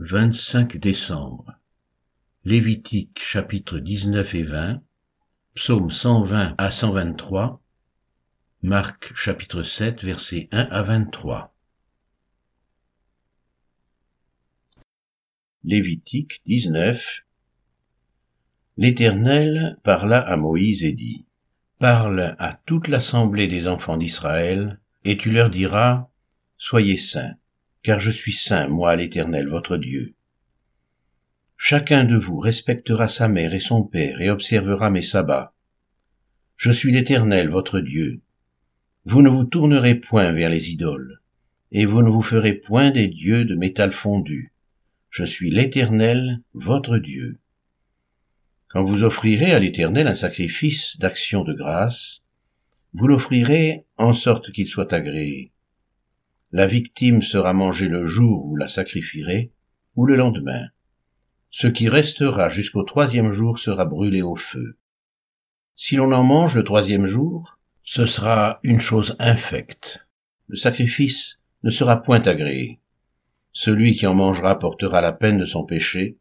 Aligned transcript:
25 0.00 0.76
décembre. 0.76 1.58
Lévitique 2.44 3.18
chapitre 3.20 3.80
19 3.80 4.32
et 4.36 4.42
20, 4.44 4.80
psaume 5.54 5.90
120 5.90 6.54
à 6.56 6.70
123, 6.70 7.60
Marc 8.62 9.12
chapitre 9.16 9.64
7 9.64 10.04
versets 10.04 10.48
1 10.52 10.68
à 10.70 10.82
23. 10.82 11.52
Lévitique 15.64 16.42
19 16.46 17.24
L'Éternel 18.76 19.80
parla 19.82 20.20
à 20.20 20.36
Moïse 20.36 20.84
et 20.84 20.92
dit, 20.92 21.26
Parle 21.80 22.36
à 22.38 22.60
toute 22.66 22.86
l'assemblée 22.86 23.48
des 23.48 23.66
enfants 23.66 23.96
d'Israël, 23.96 24.78
et 25.02 25.16
tu 25.16 25.32
leur 25.32 25.50
diras, 25.50 26.08
Soyez 26.56 26.98
saints 26.98 27.34
car 27.82 27.98
je 27.98 28.10
suis 28.10 28.32
saint, 28.32 28.68
moi 28.68 28.96
l'Éternel, 28.96 29.48
votre 29.48 29.76
Dieu. 29.76 30.14
Chacun 31.56 32.04
de 32.04 32.16
vous 32.16 32.38
respectera 32.38 33.08
sa 33.08 33.28
mère 33.28 33.54
et 33.54 33.60
son 33.60 33.82
père 33.82 34.20
et 34.20 34.30
observera 34.30 34.90
mes 34.90 35.02
sabbats. 35.02 35.52
Je 36.56 36.70
suis 36.70 36.92
l'Éternel, 36.92 37.48
votre 37.50 37.80
Dieu. 37.80 38.20
Vous 39.04 39.22
ne 39.22 39.28
vous 39.28 39.44
tournerez 39.44 39.94
point 39.94 40.32
vers 40.32 40.50
les 40.50 40.70
idoles, 40.70 41.20
et 41.72 41.84
vous 41.84 42.02
ne 42.02 42.08
vous 42.08 42.22
ferez 42.22 42.54
point 42.54 42.90
des 42.90 43.08
dieux 43.08 43.44
de 43.44 43.54
métal 43.54 43.92
fondu. 43.92 44.52
Je 45.10 45.24
suis 45.24 45.50
l'Éternel, 45.50 46.40
votre 46.54 46.98
Dieu. 46.98 47.38
Quand 48.68 48.84
vous 48.84 49.02
offrirez 49.02 49.52
à 49.52 49.58
l'Éternel 49.58 50.06
un 50.06 50.14
sacrifice 50.14 50.98
d'action 50.98 51.42
de 51.42 51.54
grâce, 51.54 52.22
vous 52.92 53.06
l'offrirez 53.06 53.84
en 53.96 54.12
sorte 54.12 54.52
qu'il 54.52 54.68
soit 54.68 54.92
agréé. 54.92 55.52
La 56.50 56.66
victime 56.66 57.20
sera 57.20 57.52
mangée 57.52 57.88
le 57.88 58.06
jour 58.06 58.46
où 58.46 58.56
la 58.56 58.68
sacrifierez, 58.68 59.52
ou 59.96 60.06
le 60.06 60.16
lendemain. 60.16 60.68
Ce 61.50 61.66
qui 61.66 61.88
restera 61.88 62.48
jusqu'au 62.48 62.84
troisième 62.84 63.32
jour 63.32 63.58
sera 63.58 63.84
brûlé 63.84 64.22
au 64.22 64.34
feu. 64.34 64.78
Si 65.74 65.96
l'on 65.96 66.10
en 66.12 66.24
mange 66.24 66.56
le 66.56 66.64
troisième 66.64 67.06
jour, 67.06 67.58
ce 67.82 68.06
sera 68.06 68.60
une 68.62 68.80
chose 68.80 69.14
infecte. 69.18 70.06
Le 70.46 70.56
sacrifice 70.56 71.38
ne 71.64 71.70
sera 71.70 72.00
point 72.00 72.22
agréé. 72.22 72.80
Celui 73.52 73.96
qui 73.96 74.06
en 74.06 74.14
mangera 74.14 74.58
portera 74.58 75.00
la 75.00 75.12
peine 75.12 75.38
de 75.38 75.46
son 75.46 75.64
péché, 75.64 76.16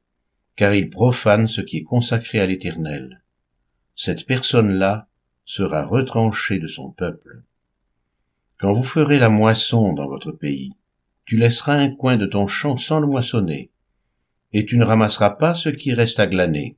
car 0.58 0.74
il 0.74 0.90
profane 0.90 1.48
ce 1.48 1.62
qui 1.62 1.78
est 1.78 1.84
consacré 1.84 2.40
à 2.40 2.46
l'Éternel. 2.46 3.24
Cette 3.96 4.26
personne-là 4.26 5.08
sera 5.46 5.86
retranchée 5.86 6.60
de 6.60 6.68
son 6.68 6.92
peuple. 6.92 7.44
Quand 8.60 8.74
vous 8.74 8.84
ferez 8.84 9.20
la 9.20 9.30
moisson 9.30 9.94
dans 9.94 10.08
votre 10.08 10.32
pays, 10.32 10.74
tu 11.26 11.38
laisseras 11.38 11.76
un 11.76 11.92
coin 11.92 12.18
de 12.18 12.26
ton 12.26 12.48
champ 12.48 12.76
sans 12.76 13.00
le 13.00 13.06
moissonner, 13.06 13.70
et 14.52 14.66
tu 14.66 14.80
ne 14.80 14.84
ramasseras 14.84 15.30
pas 15.30 15.54
ce 15.54 15.70
qui 15.70 15.94
reste 15.94 16.20
à 16.20 16.26
glaner. 16.26 16.76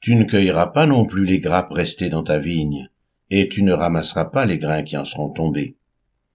Tu 0.00 0.16
ne 0.16 0.24
cueilleras 0.24 0.66
pas 0.66 0.86
non 0.86 1.06
plus 1.06 1.24
les 1.24 1.38
grappes 1.38 1.70
restées 1.70 2.08
dans 2.08 2.24
ta 2.24 2.40
vigne, 2.40 2.90
et 3.30 3.48
tu 3.48 3.62
ne 3.62 3.72
ramasseras 3.72 4.24
pas 4.24 4.46
les 4.46 4.58
grains 4.58 4.82
qui 4.82 4.96
en 4.96 5.04
seront 5.04 5.30
tombés. 5.30 5.76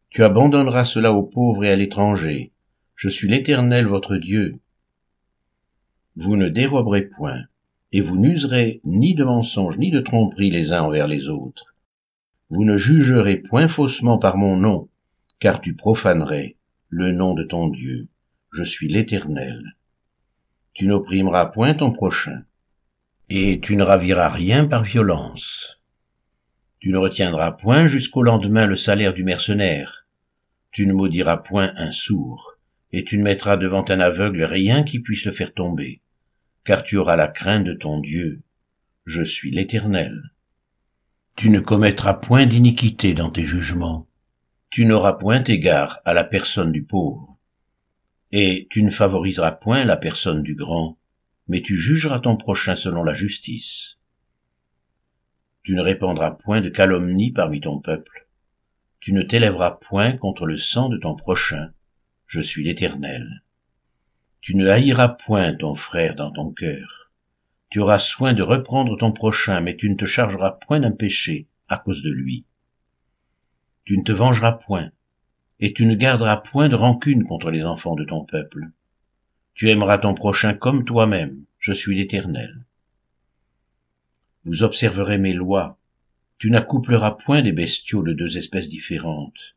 Tu 0.09 0.23
abandonneras 0.23 0.85
cela 0.85 1.11
aux 1.11 1.23
pauvres 1.23 1.65
et 1.65 1.71
à 1.71 1.75
l'étranger. 1.75 2.53
Je 2.95 3.09
suis 3.09 3.27
l'Éternel 3.27 3.87
votre 3.87 4.15
Dieu. 4.15 4.58
Vous 6.15 6.37
ne 6.37 6.47
déroberez 6.47 7.02
point, 7.02 7.41
et 7.91 7.99
vous 7.99 8.17
n'userez 8.17 8.80
ni 8.85 9.15
de 9.15 9.25
mensonges 9.25 9.77
ni 9.77 9.91
de 9.91 9.99
tromperies 9.99 10.52
les 10.52 10.71
uns 10.71 10.83
envers 10.83 11.08
les 11.08 11.27
autres 11.27 11.72
vous 12.49 12.66
ne 12.66 12.77
jugerez 12.77 13.38
point 13.38 13.67
faussement 13.67 14.17
par 14.17 14.38
mon 14.38 14.58
nom, 14.58 14.89
car 15.39 15.61
tu 15.61 15.75
profanerais 15.75 16.55
le 16.89 17.11
nom 17.11 17.33
de 17.33 17.44
ton 17.44 17.69
Dieu. 17.69 18.08
Je 18.52 18.63
suis 18.63 18.88
l'Éternel. 18.88 19.75
Tu 20.73 20.86
n'opprimeras 20.86 21.47
point 21.47 21.73
ton 21.73 21.91
prochain, 21.91 22.44
et 23.30 23.59
tu 23.59 23.75
ne 23.75 23.83
raviras 23.83 24.30
rien 24.30 24.67
par 24.67 24.83
violence. 24.83 25.80
Tu 26.80 26.89
ne 26.89 26.98
retiendras 26.98 27.52
point 27.52 27.87
jusqu'au 27.87 28.21
lendemain 28.23 28.67
le 28.67 28.75
salaire 28.75 29.14
du 29.14 29.23
mercenaire. 29.23 30.05
Tu 30.71 30.86
ne 30.86 30.93
maudiras 30.93 31.37
point 31.37 31.71
un 31.77 31.92
sourd, 31.92 32.58
et 32.92 33.04
tu 33.04 33.17
ne 33.17 33.23
mettras 33.23 33.58
devant 33.58 33.86
un 33.89 33.99
aveugle 33.99 34.43
rien 34.43 34.83
qui 34.83 34.99
puisse 34.99 35.25
le 35.25 35.31
faire 35.31 35.54
tomber, 35.54 36.02
car 36.64 36.83
tu 36.83 36.98
auras 36.98 37.15
la 37.15 37.27
crainte 37.27 37.65
de 37.65 37.73
ton 37.73 37.99
Dieu. 37.99 38.42
Je 39.05 39.23
suis 39.23 39.52
l'Éternel. 39.52 40.33
Tu 41.36 41.49
ne 41.49 41.60
commettras 41.60 42.14
point 42.14 42.45
d'iniquité 42.45 43.16
dans 43.16 43.32
tes 43.32 43.44
jugements. 43.44 44.08
Tu 44.70 44.86
n'auras 44.86 45.14
point 45.14 45.44
égard 45.44 45.99
à 46.05 46.14
la 46.14 46.23
personne 46.23 46.71
du 46.71 46.83
pauvre. 46.83 47.38
Et 48.32 48.67
tu 48.70 48.83
ne 48.83 48.92
favoriseras 48.92 49.52
point 49.52 49.83
la 49.83 49.98
personne 49.98 50.43
du 50.43 50.54
grand, 50.54 50.99
mais 51.48 51.61
tu 51.61 51.76
jugeras 51.76 52.20
ton 52.20 52.38
prochain 52.38 52.76
selon 52.76 53.04
la 53.04 53.14
justice. 53.14 53.98
Tu 55.64 55.73
ne 55.73 55.82
répandras 55.82 56.32
point 56.32 56.61
de 56.61 56.70
calomnie 56.70 57.32
parmi 57.32 57.61
ton 57.61 57.80
peuple. 57.80 58.27
Tu 58.99 59.11
ne 59.11 59.23
t'élèveras 59.23 59.72
point 59.72 60.16
contre 60.16 60.45
le 60.45 60.55
sang 60.55 60.88
de 60.88 60.98
ton 60.98 61.16
prochain. 61.16 61.73
Je 62.27 62.42
suis 62.42 62.64
l'Éternel. 62.64 63.43
Tu 64.39 64.55
ne 64.55 64.67
haïras 64.67 65.10
point 65.10 65.55
ton 65.55 65.73
frère 65.73 66.14
dans 66.14 66.32
ton 66.32 66.52
cœur 66.52 67.02
tu 67.73 67.80
auras 67.80 67.98
soin 67.98 68.34
de 68.34 68.44
reprendre 68.44 68.95
ton 69.00 69.11
prochain, 69.11 69.60
mais 69.60 69.76
tu 69.76 69.89
ne 69.89 69.95
te 69.95 70.06
chargeras 70.06 70.52
point 70.52 70.80
d'un 70.80 70.92
péché 70.92 71.48
à 71.67 71.78
cause 71.78 72.04
de 72.04 72.11
lui. 72.11 72.45
Tu 73.84 73.98
ne 73.98 74.04
te 74.04 74.11
vengeras 74.11 74.52
point, 74.52 74.92
et 75.60 75.73
tu 75.73 75.88
ne 75.88 75.95
garderas 75.95 76.38
point 76.38 76.70
de 76.70 76.76
rancune 76.76 77.23
contre 77.23 77.50
les 77.50 77.66
enfants 77.66 77.95
de 77.95 78.04
ton 78.04 78.26
peuple. 78.26 78.70
Tu 79.56 79.72
aimeras 79.72 79.98
ton 79.98 80.14
prochain 80.14 80.54
comme 80.54 80.86
toi-même, 80.86 81.45
je 81.58 81.73
suis 81.73 81.95
l'Éternel. 81.95 82.64
Vous 84.45 84.61
observerez 84.61 85.17
mes 85.17 85.34
lois, 85.34 85.80
tu 86.38 86.52
n'accoupleras 86.52 87.14
point 87.14 87.42
des 87.42 87.54
bestiaux 87.54 88.04
de 88.04 88.14
deux 88.14 88.38
espèces 88.38 88.70
différentes. 88.70 89.55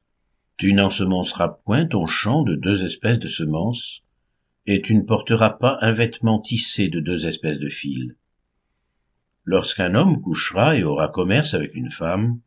Tu 0.57 0.73
n'ensemenceras 0.73 1.49
point 1.67 1.85
ton 1.85 2.07
champ 2.07 2.45
de 2.45 2.55
deux 2.55 2.83
espèces 2.83 3.19
de 3.19 3.29
semences, 3.29 4.03
et 4.67 4.83
tu 4.83 4.95
ne 4.95 5.03
porteras 5.03 5.51
pas 5.51 5.79
un 5.81 5.93
vêtement 5.93 6.41
tissé 6.41 6.89
de 6.89 7.01
deux 7.01 7.27
espèces 7.27 7.59
de 7.59 7.69
fils. 7.69 8.13
Lorsqu'un 9.45 9.95
homme 9.95 10.21
couchera 10.21 10.77
et 10.77 10.83
aura 10.83 11.09
commerce 11.09 11.55
avec 11.55 11.75
une 11.75 11.93
femme, 11.93 12.41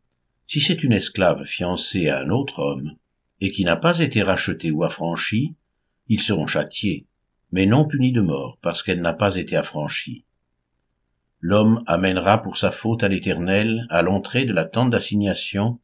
si 0.46 0.60
c'est 0.60 0.84
une 0.84 0.92
esclave 0.92 1.46
fiancée 1.46 2.10
à 2.10 2.20
un 2.20 2.30
autre 2.30 2.60
homme, 2.60 2.96
et 3.40 3.52
qui 3.52 3.64
n'a 3.64 3.78
pas 3.78 4.00
été 4.00 4.22
rachetée 4.22 4.72
ou 4.72 4.84
affranchie, 4.84 5.56
ils 6.10 6.20
seront 6.20 6.48
châtiés, 6.48 7.06
mais 7.52 7.66
non 7.66 7.88
punis 7.88 8.12
de 8.12 8.22
mort, 8.22 8.58
parce 8.62 8.84
qu'elle 8.84 9.02
n'a 9.02 9.14
pas 9.14 9.38
été 9.38 9.56
affranchie. 9.56 10.26
L'homme 11.40 11.84
amènera 11.88 12.42
pour 12.42 12.58
sa 12.58 12.72
faute 12.72 13.04
à 13.04 13.08
l'Éternel, 13.08 13.88
à 13.90 14.02
l'entrée 14.02 14.44
de 14.44 14.52
la 14.52 14.66
tente 14.66 14.90
d'assignation, 14.90 15.80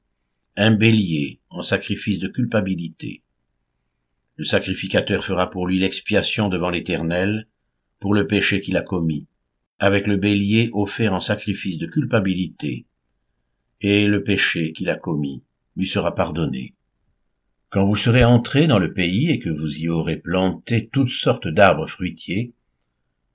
un 0.57 0.75
bélier 0.75 1.39
en 1.49 1.63
sacrifice 1.63 2.19
de 2.19 2.27
culpabilité. 2.27 3.23
Le 4.37 4.43
sacrificateur 4.43 5.23
fera 5.23 5.49
pour 5.49 5.65
lui 5.65 5.79
l'expiation 5.79 6.49
devant 6.49 6.69
l'Éternel 6.69 7.47
pour 7.99 8.13
le 8.13 8.27
péché 8.27 8.59
qu'il 8.59 8.75
a 8.75 8.81
commis, 8.81 9.27
avec 9.79 10.07
le 10.07 10.17
bélier 10.17 10.69
offert 10.73 11.13
en 11.13 11.21
sacrifice 11.21 11.77
de 11.77 11.87
culpabilité, 11.87 12.85
et 13.79 14.07
le 14.07 14.23
péché 14.23 14.73
qu'il 14.73 14.89
a 14.89 14.97
commis 14.97 15.41
lui 15.77 15.87
sera 15.87 16.13
pardonné. 16.15 16.73
Quand 17.69 17.85
vous 17.85 17.95
serez 17.95 18.25
entré 18.25 18.67
dans 18.67 18.79
le 18.79 18.93
pays 18.93 19.29
et 19.29 19.39
que 19.39 19.49
vous 19.49 19.77
y 19.77 19.87
aurez 19.87 20.17
planté 20.17 20.89
toutes 20.91 21.09
sortes 21.09 21.47
d'arbres 21.47 21.87
fruitiers, 21.87 22.53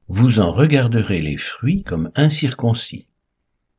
vous 0.08 0.38
en 0.38 0.52
regarderez 0.52 1.20
les 1.22 1.36
fruits 1.36 1.82
comme 1.82 2.10
incirconcis. 2.14 3.06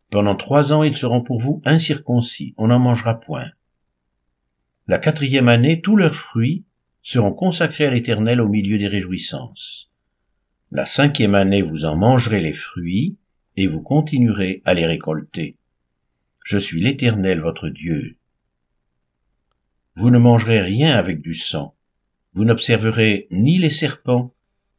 Pendant 0.10 0.36
trois 0.36 0.74
ans 0.74 0.84
ils 0.84 0.98
seront 0.98 1.22
pour 1.22 1.40
vous 1.40 1.62
incirconcis, 1.66 2.56
on 2.58 2.68
n'en 2.68 2.80
mangera 2.80 3.20
point. 3.20 3.50
La 4.88 4.98
quatrième 4.98 5.50
année, 5.50 5.82
tous 5.82 5.96
leurs 5.96 6.16
fruits 6.16 6.64
seront 7.04 7.34
consacrés 7.34 7.86
à 7.86 7.92
l'Éternel 7.92 8.42
au 8.42 8.48
milieu 8.48 8.78
des 8.78 8.88
réjouissances. 8.88 9.92
La 10.72 10.86
cinquième 10.86 11.36
année 11.36 11.62
vous 11.62 11.86
en 11.86 11.98
mangerez 11.98 12.40
les 12.40 12.54
fruits, 12.54 13.18
et 13.58 13.68
vous 13.68 13.82
continuerez 13.82 14.62
à 14.66 14.74
les 14.74 14.86
récolter. 14.86 15.58
Je 16.44 16.58
suis 16.58 16.82
l'Éternel 16.82 17.42
votre 17.42 17.70
Dieu. 17.70 18.18
Vous 19.96 20.10
ne 20.10 20.18
mangerez 20.18 20.62
rien 20.62 20.96
avec 20.96 21.22
du 21.22 21.34
sang. 21.34 21.76
Vous 22.34 22.46
n'observerez 22.46 23.28
ni 23.30 23.58
les 23.58 23.70
serpents, 23.70 24.34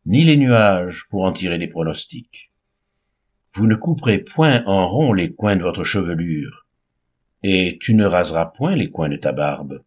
ni 0.06 0.25
les 0.25 0.37
nuages 0.37 1.06
pour 1.11 1.23
en 1.25 1.32
tirer 1.32 1.58
des 1.58 1.69
pronostics. 1.69 2.50
Vous 3.55 3.67
ne 3.67 3.76
couperez 3.76 4.19
point 4.19 4.64
en 4.64 4.88
rond 4.88 5.12
les 5.12 5.35
coins 5.35 5.56
de 5.56 5.62
votre 5.62 5.85
chevelure, 5.85 6.67
et 7.43 7.76
tu 7.81 7.94
ne 7.94 8.06
raseras 8.06 8.47
point 8.47 8.75
les 8.75 8.91
coins 8.91 9.11
de 9.11 9.17
ta 9.17 9.32
barbe. 9.32 9.85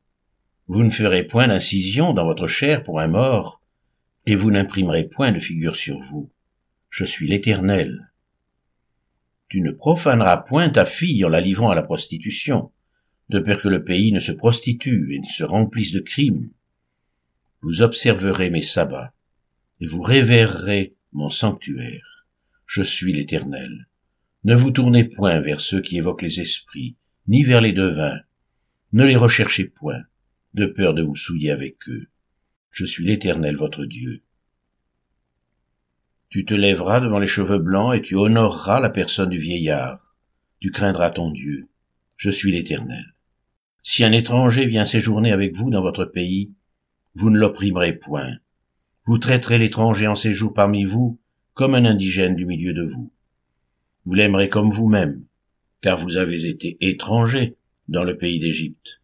Vous 0.68 0.84
ne 0.84 0.90
ferez 0.90 1.24
point 1.24 1.48
d'incision 1.48 2.14
dans 2.14 2.26
votre 2.26 2.48
chair 2.48 2.82
pour 2.82 3.00
un 3.00 3.08
mort, 3.08 3.62
et 4.26 4.36
vous 4.36 4.50
n'imprimerez 4.50 5.04
point 5.04 5.32
de 5.32 5.40
figure 5.40 5.76
sur 5.76 6.00
vous. 6.10 6.32
Je 6.90 7.06
suis 7.06 7.28
l'Éternel. 7.28 8.12
Tu 9.48 9.62
ne 9.62 9.72
profaneras 9.72 10.38
point 10.38 10.70
ta 10.70 10.86
fille 10.86 11.24
en 11.24 11.30
la 11.30 11.40
livrant 11.40 11.70
à 11.70 11.76
la 11.76 11.84
prostitution, 11.84 12.72
de 13.30 13.40
peur 13.40 13.62
que 13.62 13.68
le 13.68 13.84
pays 13.84 14.12
ne 14.12 14.20
se 14.20 14.32
prostitue 14.32 15.14
et 15.14 15.20
ne 15.20 15.26
se 15.26 15.44
remplisse 15.44 15.92
de 15.92 16.00
crimes. 16.00 16.50
Vous 17.62 17.82
observerez 17.82 18.50
mes 18.50 18.62
sabbats. 18.62 19.14
et 19.82 19.88
vous 19.88 20.02
révérerez 20.02 20.96
mon 21.12 21.30
sanctuaire. 21.30 22.26
Je 22.66 22.82
suis 22.82 23.14
l'Éternel. 23.14 23.88
Ne 24.46 24.56
vous 24.56 24.72
tournez 24.72 25.04
point 25.04 25.42
vers 25.42 25.60
ceux 25.60 25.82
qui 25.82 25.98
évoquent 25.98 26.22
les 26.22 26.40
esprits, 26.40 26.96
ni 27.28 27.44
vers 27.44 27.62
les 27.62 27.74
devins. 27.74 28.20
Ne 28.94 29.04
les 29.04 29.16
recherchez 29.16 29.66
point, 29.66 30.04
de 30.56 30.68
peur 30.68 30.94
de 30.94 31.04
vous 31.04 31.18
souiller 31.18 31.52
avec 31.52 31.76
eux. 31.90 32.08
Je 32.72 32.86
suis 32.86 33.06
l'Éternel 33.06 33.58
votre 33.58 33.84
Dieu. 33.84 34.24
Tu 36.30 36.46
te 36.46 36.54
lèveras 36.54 37.02
devant 37.02 37.20
les 37.20 37.28
cheveux 37.28 37.60
blancs 37.60 37.94
et 37.94 38.02
tu 38.02 38.16
honoreras 38.16 38.80
la 38.80 38.90
personne 38.90 39.30
du 39.30 39.38
vieillard. 39.38 40.16
Tu 40.62 40.72
craindras 40.72 41.12
ton 41.12 41.30
Dieu. 41.32 41.68
Je 42.16 42.30
suis 42.30 42.54
l'Éternel. 42.54 43.16
Si 43.84 44.06
un 44.06 44.14
étranger 44.14 44.66
vient 44.66 44.86
séjourner 44.86 45.34
avec 45.34 45.54
vous 45.58 45.70
dans 45.70 45.82
votre 45.82 46.06
pays, 46.06 46.54
vous 47.16 47.30
ne 47.30 47.38
l'opprimerez 47.38 47.92
point. 47.92 48.38
Vous 49.06 49.18
traiterez 49.18 49.58
l'étranger 49.58 50.08
en 50.08 50.16
séjour 50.16 50.54
parmi 50.54 50.86
vous 50.86 51.20
comme 51.54 51.76
un 51.76 51.84
indigène 51.84 52.36
du 52.38 52.46
milieu 52.46 52.72
de 52.72 52.84
vous. 52.84 53.12
Vous 54.06 54.14
l'aimerez 54.14 54.48
comme 54.48 54.72
vous-même, 54.72 55.26
car 55.82 56.00
vous 56.00 56.16
avez 56.16 56.46
été 56.46 56.78
étranger 56.80 57.58
dans 57.90 58.06
le 58.06 58.18
pays 58.18 58.40
d'Égypte. 58.40 59.02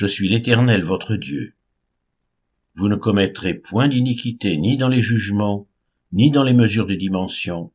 Je 0.00 0.06
suis 0.06 0.28
l'Éternel 0.28 0.84
votre 0.84 1.16
Dieu. 1.16 1.54
Vous 2.76 2.86
ne 2.86 2.94
commettrez 2.94 3.54
point 3.54 3.88
d'iniquité 3.88 4.56
ni 4.56 4.76
dans 4.76 4.86
les 4.86 5.02
jugements, 5.02 5.66
ni 6.12 6.30
dans 6.30 6.44
les 6.44 6.52
mesures 6.52 6.86
de 6.86 6.94
dimension, 6.94 7.72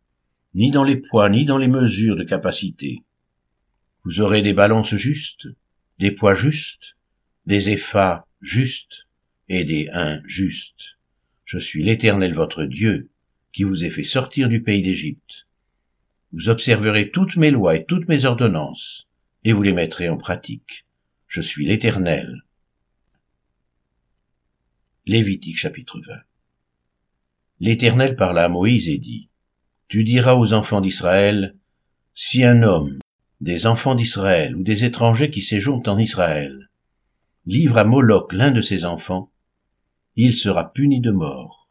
ni 0.56 0.72
dans 0.72 0.86
les 0.86 0.96
poids, 0.96 1.30
ni 1.30 1.44
dans 1.44 1.58
les 1.58 1.68
mesures 1.68 2.16
de 2.16 2.24
capacité. 2.24 3.04
Vous 4.06 4.22
aurez 4.22 4.42
des 4.42 4.54
balances 4.54 4.96
justes, 4.96 5.50
des 6.00 6.12
poids 6.12 6.34
justes, 6.34 6.96
des 7.46 7.72
effats 7.72 8.26
justes 8.40 9.10
et 9.50 9.66
des 9.66 9.90
uns 9.92 10.22
justes. 10.24 10.98
Je 11.44 11.58
suis 11.58 11.84
l'Éternel 11.84 12.34
votre 12.34 12.64
Dieu, 12.64 13.10
qui 13.52 13.66
vous 13.66 13.84
ai 13.84 13.90
fait 13.90 14.06
sortir 14.06 14.48
du 14.48 14.64
pays 14.64 14.82
d'Égypte. 14.82 15.46
Vous 16.32 16.48
observerez 16.48 17.12
toutes 17.12 17.36
mes 17.36 17.52
lois 17.52 17.76
et 17.76 17.84
toutes 17.84 18.08
mes 18.08 18.24
ordonnances, 18.24 19.10
et 19.44 19.52
vous 19.52 19.62
les 19.62 19.74
mettrez 19.74 20.08
en 20.08 20.16
pratique. 20.16 20.86
Je 21.36 21.42
suis 21.42 21.66
l'Éternel. 21.66 22.44
Lévitique 25.08 25.58
chapitre 25.58 26.00
20 26.00 26.14
L'Éternel 27.60 28.16
parla 28.16 28.44
à 28.44 28.50
Moïse 28.50 28.88
et 28.88 29.00
dit, 29.00 29.30
Tu 29.88 30.04
diras 30.04 30.36
aux 30.36 30.54
enfants 30.54 30.80
d'Israël, 30.80 31.56
Si 32.14 32.44
un 32.44 32.62
homme, 32.62 33.00
des 33.42 33.66
enfants 33.66 33.96
d'Israël 33.96 34.56
ou 34.56 34.62
des 34.62 34.84
étrangers 34.84 35.32
qui 35.32 35.42
séjournent 35.42 35.90
en 35.90 35.98
Israël, 35.98 36.70
livre 37.48 37.80
à 37.80 37.84
Moloch 37.84 38.32
l'un 38.32 38.52
de 38.52 38.62
ses 38.62 38.86
enfants, 38.86 39.32
il 40.16 40.36
sera 40.36 40.72
puni 40.72 41.02
de 41.02 41.10
mort. 41.10 41.68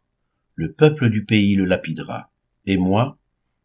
Le 0.56 0.72
peuple 0.72 1.08
du 1.08 1.24
pays 1.24 1.54
le 1.54 1.66
lapidera, 1.66 2.32
et 2.66 2.78
moi, 2.78 3.16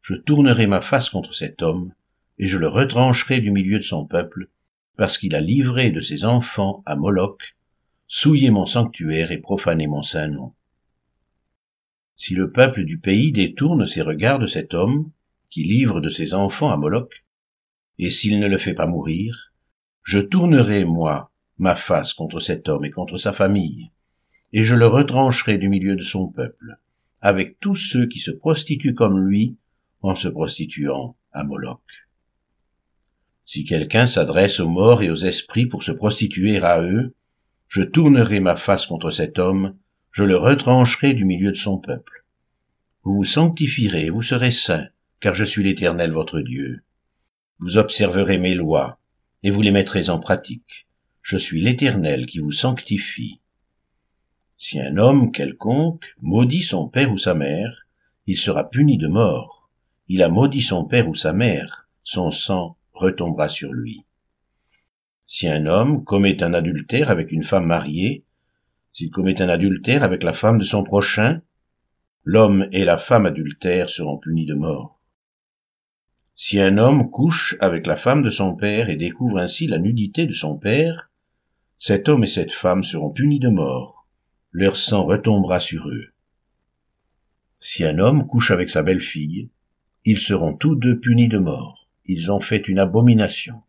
je 0.03 0.13
tournerai 0.13 0.67
ma 0.67 0.79
face 0.79 1.09
contre 1.09 1.33
cet 1.33 1.63
homme, 1.63 1.91
et 2.37 2.47
je 2.47 2.59
le 2.59 2.67
retrancherai 2.67 3.39
du 3.39 3.49
milieu 3.49 3.79
de 3.79 3.83
son 3.83 4.05
peuple, 4.05 4.51
parce 4.97 5.17
qu'il 5.19 5.35
a 5.35 5.41
livré 5.41 5.91
de 5.91 6.01
ses 6.01 6.25
enfants 6.25 6.83
à 6.85 6.95
Moloch, 6.95 7.55
souillé 8.07 8.49
mon 8.49 8.65
sanctuaire 8.65 9.31
et 9.31 9.37
profané 9.37 9.87
mon 9.87 10.01
saint 10.01 10.27
nom. 10.27 10.53
Si 12.15 12.33
le 12.33 12.51
peuple 12.51 12.83
du 12.83 12.97
pays 12.97 13.31
détourne 13.31 13.85
ses 13.85 14.01
regards 14.01 14.39
de 14.39 14.47
cet 14.47 14.73
homme, 14.73 15.11
qui 15.51 15.63
livre 15.63 16.01
de 16.01 16.09
ses 16.09 16.33
enfants 16.33 16.71
à 16.71 16.77
Moloch, 16.77 17.23
et 17.99 18.09
s'il 18.09 18.39
ne 18.39 18.47
le 18.47 18.57
fait 18.57 18.73
pas 18.73 18.87
mourir, 18.87 19.53
je 20.01 20.19
tournerai, 20.19 20.83
moi, 20.83 21.31
ma 21.59 21.75
face 21.75 22.13
contre 22.13 22.39
cet 22.39 22.67
homme 22.67 22.85
et 22.85 22.91
contre 22.91 23.17
sa 23.17 23.33
famille, 23.33 23.91
et 24.51 24.63
je 24.63 24.75
le 24.75 24.87
retrancherai 24.87 25.59
du 25.59 25.69
milieu 25.69 25.95
de 25.95 26.03
son 26.03 26.27
peuple, 26.27 26.79
avec 27.21 27.59
tous 27.59 27.75
ceux 27.75 28.07
qui 28.07 28.19
se 28.19 28.31
prostituent 28.31 28.95
comme 28.95 29.19
lui 29.19 29.57
en 30.01 30.15
se 30.15 30.27
prostituant 30.27 31.15
à 31.33 31.43
Moloch. 31.43 32.06
Si 33.49 33.63
quelqu'un 33.63 34.07
s'adresse 34.07 34.59
aux 34.59 34.67
morts 34.67 35.03
et 35.03 35.09
aux 35.09 35.15
esprits 35.15 35.67
pour 35.67 35.81
se 35.81 35.93
prostituer 35.93 36.57
à 36.57 36.81
eux, 36.81 37.15
je 37.69 37.81
tournerai 37.81 38.41
ma 38.41 38.57
face 38.57 38.85
contre 38.85 39.09
cet 39.09 39.39
homme, 39.39 39.77
je 40.11 40.25
le 40.25 40.35
retrancherai 40.35 41.13
du 41.13 41.23
milieu 41.23 41.51
de 41.53 41.55
son 41.55 41.77
peuple. 41.77 42.25
Vous 43.03 43.15
vous 43.15 43.23
sanctifierez, 43.23 44.09
vous 44.09 44.21
serez 44.21 44.51
saints, 44.51 44.89
car 45.21 45.33
je 45.33 45.45
suis 45.45 45.63
l'Éternel 45.63 46.11
votre 46.11 46.41
Dieu. 46.41 46.83
Vous 47.59 47.77
observerez 47.77 48.37
mes 48.37 48.53
lois, 48.53 48.99
et 49.43 49.49
vous 49.49 49.61
les 49.61 49.71
mettrez 49.71 50.09
en 50.09 50.19
pratique. 50.19 50.85
Je 51.21 51.37
suis 51.37 51.61
l'Éternel 51.61 52.25
qui 52.25 52.39
vous 52.39 52.51
sanctifie. 52.51 53.39
Si 54.57 54.77
un 54.77 54.97
homme 54.97 55.31
quelconque 55.31 56.17
maudit 56.19 56.63
son 56.63 56.89
père 56.89 57.13
ou 57.13 57.17
sa 57.17 57.33
mère, 57.33 57.87
il 58.25 58.37
sera 58.37 58.69
puni 58.69 58.97
de 58.97 59.07
mort. 59.07 59.69
Il 60.09 60.21
a 60.21 60.27
maudit 60.27 60.61
son 60.61 60.83
père 60.83 61.07
ou 61.07 61.15
sa 61.15 61.31
mère, 61.31 61.87
son 62.03 62.29
sang 62.31 62.77
retombera 62.97 63.49
sur 63.49 63.73
lui. 63.73 64.05
Si 65.25 65.47
un 65.47 65.65
homme 65.65 66.03
commet 66.03 66.41
un 66.41 66.53
adultère 66.53 67.09
avec 67.09 67.31
une 67.31 67.43
femme 67.43 67.65
mariée, 67.65 68.23
s'il 68.93 69.09
commet 69.09 69.41
un 69.41 69.49
adultère 69.49 70.03
avec 70.03 70.23
la 70.23 70.33
femme 70.33 70.57
de 70.57 70.63
son 70.63 70.83
prochain, 70.83 71.41
l'homme 72.23 72.67
et 72.71 72.85
la 72.85 72.97
femme 72.97 73.25
adultère 73.25 73.89
seront 73.89 74.17
punis 74.17 74.45
de 74.45 74.55
mort. 74.55 75.01
Si 76.35 76.59
un 76.59 76.77
homme 76.77 77.09
couche 77.09 77.57
avec 77.59 77.87
la 77.87 77.95
femme 77.95 78.21
de 78.21 78.29
son 78.29 78.55
père 78.55 78.89
et 78.89 78.95
découvre 78.95 79.39
ainsi 79.39 79.67
la 79.67 79.79
nudité 79.79 80.25
de 80.25 80.33
son 80.33 80.57
père, 80.57 81.11
cet 81.79 82.09
homme 82.09 82.23
et 82.23 82.27
cette 82.27 82.51
femme 82.51 82.83
seront 82.83 83.11
punis 83.11 83.39
de 83.39 83.49
mort. 83.49 84.07
Leur 84.51 84.77
sang 84.77 85.03
retombera 85.05 85.59
sur 85.59 85.89
eux. 85.89 86.13
Si 87.59 87.83
un 87.83 87.99
homme 87.99 88.27
couche 88.27 88.51
avec 88.51 88.69
sa 88.69 88.81
belle-fille, 88.81 89.49
ils 90.05 90.19
seront 90.19 90.53
tous 90.53 90.75
deux 90.75 90.99
punis 90.99 91.27
de 91.27 91.37
mort 91.37 91.86
ils 92.07 92.31
ont 92.31 92.39
fait 92.39 92.67
une 92.67 92.79
abomination. 92.79 93.61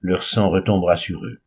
Leur 0.00 0.22
sang 0.22 0.50
retombera 0.50 0.96
sur 0.96 1.24
eux. 1.24 1.40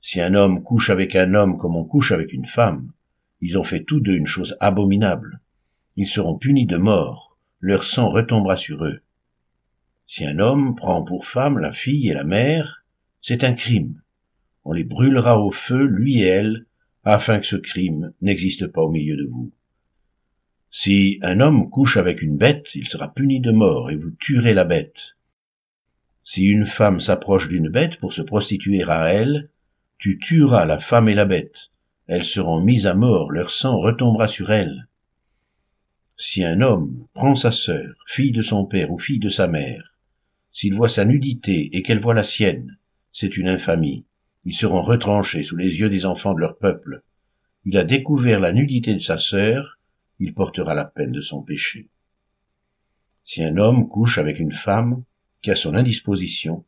Si 0.00 0.20
un 0.20 0.34
homme 0.34 0.62
couche 0.62 0.90
avec 0.90 1.16
un 1.16 1.34
homme 1.34 1.58
comme 1.58 1.76
on 1.76 1.84
couche 1.84 2.12
avec 2.12 2.32
une 2.32 2.46
femme, 2.46 2.92
ils 3.40 3.56
ont 3.56 3.64
fait 3.64 3.84
tous 3.84 4.00
deux 4.00 4.14
une 4.14 4.26
chose 4.26 4.56
abominable. 4.60 5.40
Ils 5.96 6.08
seront 6.08 6.38
punis 6.38 6.66
de 6.66 6.76
mort. 6.76 7.36
Leur 7.60 7.84
sang 7.84 8.10
retombera 8.10 8.56
sur 8.56 8.84
eux. 8.84 9.00
Si 10.06 10.24
un 10.24 10.38
homme 10.38 10.74
prend 10.74 11.04
pour 11.04 11.26
femme 11.26 11.58
la 11.58 11.72
fille 11.72 12.08
et 12.08 12.14
la 12.14 12.24
mère, 12.24 12.84
c'est 13.20 13.44
un 13.44 13.54
crime. 13.54 14.00
On 14.64 14.72
les 14.72 14.84
brûlera 14.84 15.40
au 15.40 15.50
feu, 15.50 15.84
lui 15.84 16.20
et 16.20 16.26
elle, 16.26 16.66
afin 17.04 17.38
que 17.38 17.46
ce 17.46 17.56
crime 17.56 18.12
n'existe 18.22 18.66
pas 18.66 18.82
au 18.82 18.90
milieu 18.90 19.16
de 19.16 19.26
vous. 19.26 19.52
Si 20.70 21.18
un 21.22 21.40
homme 21.40 21.70
couche 21.70 21.96
avec 21.96 22.22
une 22.22 22.38
bête, 22.38 22.74
il 22.74 22.86
sera 22.86 23.12
puni 23.12 23.40
de 23.40 23.50
mort, 23.50 23.90
et 23.90 23.96
vous 23.96 24.10
tuerez 24.10 24.54
la 24.54 24.64
bête. 24.64 25.16
Si 26.30 26.44
une 26.44 26.66
femme 26.66 27.00
s'approche 27.00 27.48
d'une 27.48 27.70
bête 27.70 27.96
pour 27.96 28.12
se 28.12 28.20
prostituer 28.20 28.82
à 28.82 29.08
elle, 29.10 29.48
tu 29.96 30.18
tueras 30.18 30.66
la 30.66 30.78
femme 30.78 31.08
et 31.08 31.14
la 31.14 31.24
bête. 31.24 31.70
Elles 32.06 32.26
seront 32.26 32.60
mises 32.60 32.86
à 32.86 32.92
mort, 32.92 33.30
leur 33.30 33.48
sang 33.48 33.78
retombera 33.78 34.28
sur 34.28 34.52
elles. 34.52 34.88
Si 36.18 36.44
un 36.44 36.60
homme 36.60 37.06
prend 37.14 37.34
sa 37.34 37.50
sœur, 37.50 37.94
fille 38.06 38.32
de 38.32 38.42
son 38.42 38.66
père 38.66 38.90
ou 38.90 38.98
fille 38.98 39.20
de 39.20 39.30
sa 39.30 39.48
mère, 39.48 39.94
s'il 40.52 40.74
voit 40.74 40.90
sa 40.90 41.06
nudité 41.06 41.70
et 41.74 41.82
qu'elle 41.82 42.02
voit 42.02 42.12
la 42.12 42.24
sienne, 42.24 42.76
c'est 43.10 43.38
une 43.38 43.48
infamie. 43.48 44.04
Ils 44.44 44.54
seront 44.54 44.82
retranchés 44.82 45.44
sous 45.44 45.56
les 45.56 45.80
yeux 45.80 45.88
des 45.88 46.04
enfants 46.04 46.34
de 46.34 46.40
leur 46.40 46.58
peuple. 46.58 47.04
Il 47.64 47.78
a 47.78 47.84
découvert 47.84 48.38
la 48.38 48.52
nudité 48.52 48.92
de 48.92 49.00
sa 49.00 49.16
sœur, 49.16 49.78
il 50.18 50.34
portera 50.34 50.74
la 50.74 50.84
peine 50.84 51.12
de 51.12 51.22
son 51.22 51.40
péché. 51.40 51.88
Si 53.24 53.42
un 53.42 53.56
homme 53.56 53.88
couche 53.88 54.18
avec 54.18 54.38
une 54.38 54.52
femme, 54.52 55.04
qui 55.42 55.50
a 55.50 55.56
son 55.56 55.74
indisposition, 55.74 56.64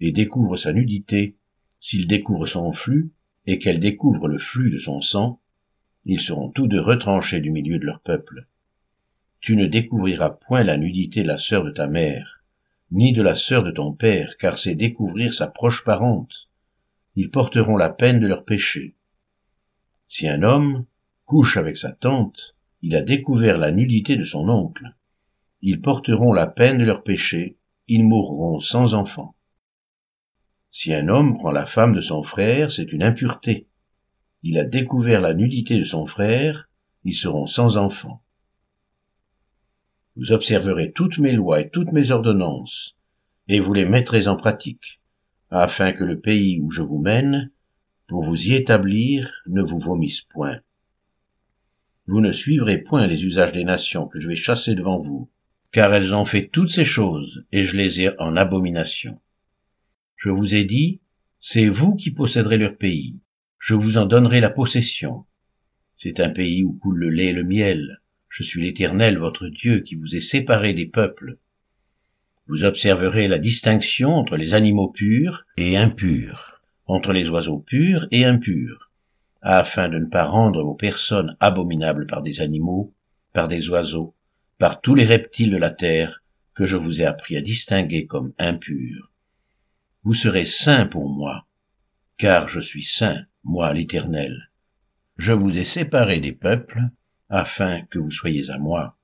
et 0.00 0.12
découvre 0.12 0.56
sa 0.56 0.72
nudité, 0.72 1.36
s'il 1.80 2.06
découvre 2.06 2.46
son 2.46 2.72
flux, 2.72 3.10
et 3.46 3.58
qu'elle 3.58 3.80
découvre 3.80 4.28
le 4.28 4.38
flux 4.38 4.70
de 4.70 4.78
son 4.78 5.00
sang, 5.00 5.40
ils 6.04 6.20
seront 6.20 6.48
tous 6.48 6.66
deux 6.66 6.80
retranchés 6.80 7.40
du 7.40 7.50
milieu 7.50 7.78
de 7.78 7.86
leur 7.86 8.00
peuple. 8.00 8.46
Tu 9.40 9.56
ne 9.56 9.66
découvriras 9.66 10.30
point 10.30 10.64
la 10.64 10.76
nudité 10.76 11.22
de 11.22 11.28
la 11.28 11.38
sœur 11.38 11.64
de 11.64 11.70
ta 11.70 11.86
mère, 11.86 12.42
ni 12.90 13.12
de 13.12 13.22
la 13.22 13.34
sœur 13.34 13.62
de 13.62 13.70
ton 13.70 13.92
père, 13.92 14.36
car 14.38 14.58
c'est 14.58 14.74
découvrir 14.74 15.32
sa 15.32 15.46
proche 15.46 15.84
parente. 15.84 16.48
Ils 17.16 17.30
porteront 17.30 17.76
la 17.76 17.90
peine 17.90 18.20
de 18.20 18.26
leur 18.26 18.44
péché. 18.44 18.94
Si 20.08 20.28
un 20.28 20.42
homme 20.42 20.84
couche 21.24 21.56
avec 21.56 21.76
sa 21.76 21.92
tante, 21.92 22.54
il 22.82 22.94
a 22.96 23.02
découvert 23.02 23.58
la 23.58 23.70
nudité 23.70 24.16
de 24.16 24.24
son 24.24 24.48
oncle. 24.48 24.94
Ils 25.62 25.80
porteront 25.80 26.32
la 26.32 26.46
peine 26.46 26.78
de 26.78 26.84
leur 26.84 27.02
péché, 27.02 27.56
ils 27.88 28.04
mourront 28.04 28.60
sans 28.60 28.94
enfants. 28.94 29.34
Si 30.70 30.94
un 30.94 31.08
homme 31.08 31.34
prend 31.34 31.50
la 31.50 31.66
femme 31.66 31.94
de 31.94 32.00
son 32.00 32.22
frère, 32.22 32.70
c'est 32.70 32.92
une 32.92 33.02
impureté. 33.02 33.66
Il 34.42 34.58
a 34.58 34.64
découvert 34.64 35.20
la 35.20 35.34
nudité 35.34 35.78
de 35.78 35.84
son 35.84 36.06
frère, 36.06 36.68
ils 37.04 37.14
seront 37.14 37.46
sans 37.46 37.76
enfants. 37.76 38.22
Vous 40.16 40.32
observerez 40.32 40.92
toutes 40.92 41.18
mes 41.18 41.32
lois 41.32 41.60
et 41.60 41.70
toutes 41.70 41.92
mes 41.92 42.10
ordonnances, 42.10 42.96
et 43.48 43.60
vous 43.60 43.72
les 43.72 43.84
mettrez 43.84 44.28
en 44.28 44.36
pratique, 44.36 45.00
afin 45.50 45.92
que 45.92 46.04
le 46.04 46.20
pays 46.20 46.60
où 46.60 46.70
je 46.70 46.82
vous 46.82 46.98
mène, 46.98 47.50
pour 48.06 48.22
vous 48.22 48.46
y 48.46 48.54
établir, 48.54 49.30
ne 49.46 49.62
vous 49.62 49.78
vomisse 49.78 50.22
point. 50.22 50.60
vous 52.06 52.20
ne 52.20 52.32
suivrez 52.32 52.78
point 52.78 53.06
les 53.06 53.24
usages 53.24 53.52
des 53.52 53.64
nations 53.64 54.06
que 54.06 54.20
je 54.20 54.28
vais 54.28 54.36
chasser 54.36 54.74
devant 54.74 55.00
vous, 55.00 55.30
car 55.72 55.94
elles 55.94 56.14
ont 56.14 56.26
fait 56.26 56.48
toutes 56.48 56.70
ces 56.70 56.84
choses, 56.84 57.44
et 57.50 57.64
je 57.64 57.76
les 57.76 58.02
ai 58.02 58.20
en 58.20 58.36
abomination. 58.36 59.18
Je 60.16 60.28
vous 60.28 60.54
ai 60.54 60.64
dit, 60.64 61.00
c'est 61.40 61.68
vous 61.68 61.96
qui 61.96 62.10
posséderez 62.10 62.58
leur 62.58 62.76
pays, 62.76 63.16
je 63.58 63.74
vous 63.74 63.96
en 63.96 64.04
donnerai 64.04 64.40
la 64.40 64.50
possession. 64.50 65.24
C'est 65.96 66.20
un 66.20 66.30
pays 66.30 66.62
où 66.62 66.72
coule 66.74 66.98
le 66.98 67.08
lait 67.08 67.26
et 67.26 67.32
le 67.32 67.44
miel. 67.44 68.00
Je 68.28 68.42
suis 68.42 68.60
l'Éternel, 68.60 69.18
votre 69.18 69.48
Dieu, 69.48 69.80
qui 69.80 69.94
vous 69.94 70.16
est 70.16 70.20
séparé 70.20 70.74
des 70.74 70.86
peuples. 70.86 71.38
Vous 72.48 72.64
observerez 72.64 73.28
la 73.28 73.38
distinction 73.38 74.08
entre 74.08 74.36
les 74.36 74.54
animaux 74.54 74.88
purs 74.88 75.44
et 75.56 75.76
impurs, 75.76 76.60
entre 76.86 77.12
les 77.12 77.30
oiseaux 77.30 77.60
purs 77.60 78.06
et 78.10 78.24
impurs, 78.24 78.90
afin 79.42 79.88
de 79.88 79.98
ne 79.98 80.06
pas 80.06 80.24
rendre 80.24 80.64
vos 80.64 80.74
personnes 80.74 81.36
abominables 81.38 82.06
par 82.06 82.22
des 82.22 82.40
animaux, 82.40 82.92
par 83.32 83.46
des 83.46 83.70
oiseaux, 83.70 84.14
par 84.62 84.80
tous 84.80 84.94
les 84.94 85.04
reptiles 85.04 85.50
de 85.50 85.56
la 85.56 85.70
terre 85.70 86.22
que 86.54 86.66
je 86.66 86.76
vous 86.76 87.02
ai 87.02 87.04
appris 87.04 87.36
à 87.36 87.40
distinguer 87.40 88.06
comme 88.06 88.32
impurs. 88.38 89.10
Vous 90.04 90.14
serez 90.14 90.46
saints 90.46 90.86
pour 90.86 91.08
moi, 91.08 91.48
car 92.16 92.48
je 92.48 92.60
suis 92.60 92.84
saint, 92.84 93.24
moi 93.42 93.72
l'Éternel. 93.72 94.52
Je 95.16 95.32
vous 95.32 95.58
ai 95.58 95.64
séparés 95.64 96.20
des 96.20 96.30
peuples, 96.30 96.80
afin 97.28 97.82
que 97.90 97.98
vous 97.98 98.12
soyez 98.12 98.50
à 98.50 98.58
moi. 98.58 98.96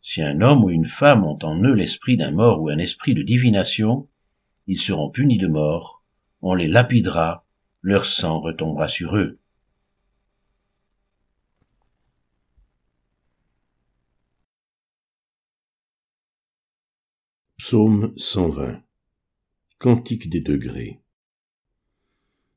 Si 0.00 0.22
un 0.22 0.40
homme 0.40 0.62
ou 0.62 0.70
une 0.70 0.86
femme 0.86 1.24
ont 1.24 1.38
en 1.42 1.60
eux 1.64 1.74
l'esprit 1.74 2.16
d'un 2.16 2.30
mort 2.30 2.62
ou 2.62 2.68
un 2.68 2.78
esprit 2.78 3.14
de 3.14 3.22
divination, 3.22 4.08
ils 4.68 4.78
seront 4.78 5.10
punis 5.10 5.38
de 5.38 5.48
mort, 5.48 6.04
on 6.42 6.54
les 6.54 6.68
lapidera, 6.68 7.44
leur 7.82 8.06
sang 8.06 8.38
retombera 8.38 8.86
sur 8.86 9.16
eux. 9.16 9.40
Psaume 17.68 18.12
120 18.16 18.80
Cantique 19.78 20.30
des 20.30 20.40
degrés 20.40 21.00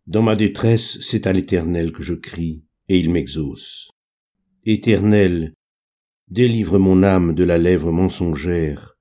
Dans 0.06 0.22
ma 0.22 0.36
détresse, 0.36 1.01
c'est 1.01 1.25
à 1.25 1.34
l'Éternel 1.34 1.92
que 1.92 2.04
je 2.04 2.13
crie, 2.13 2.63
et 2.89 3.00
il 3.00 3.10
m'exauce. 3.10 3.89
Éternel, 4.66 5.56
délivre 6.28 6.78
mon 6.78 7.01
âme 7.01 7.34
de 7.34 7.44
la 7.44 7.58
lèvre 7.58 7.92
mensongère, 7.92 9.00